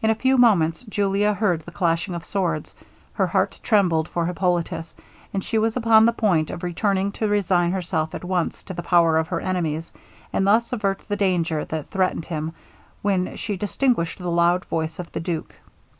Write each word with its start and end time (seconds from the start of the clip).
In 0.00 0.08
a 0.08 0.14
few 0.14 0.38
moments 0.38 0.84
Julia 0.84 1.34
heard 1.34 1.62
the 1.62 1.72
clashing 1.72 2.14
of 2.14 2.24
swords. 2.24 2.76
Her 3.14 3.26
heart 3.26 3.58
trembled 3.64 4.06
for 4.06 4.24
Hippolitus; 4.26 4.94
and 5.34 5.42
she 5.42 5.58
was 5.58 5.76
upon 5.76 6.06
the 6.06 6.12
point 6.12 6.48
of 6.52 6.62
returning 6.62 7.10
to 7.18 7.26
resign 7.26 7.72
herself 7.72 8.14
at 8.14 8.22
once 8.22 8.62
to 8.62 8.72
the 8.72 8.84
power 8.84 9.18
of 9.18 9.26
her 9.26 9.40
enemies, 9.40 9.92
and 10.32 10.46
thus 10.46 10.72
avert 10.72 11.02
the 11.08 11.16
danger 11.16 11.64
that 11.64 11.90
threatened 11.90 12.26
him, 12.26 12.52
when 13.02 13.34
she 13.34 13.56
distinguished 13.56 14.20
the 14.20 14.30
loud 14.30 14.64
voice 14.66 15.00
of 15.00 15.10
the 15.10 15.18
duke. 15.18 15.52